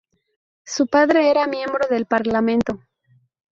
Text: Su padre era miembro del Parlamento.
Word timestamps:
Su 0.65 0.87
padre 0.87 1.29
era 1.29 1.45
miembro 1.45 1.87
del 1.87 2.07
Parlamento. 2.07 2.79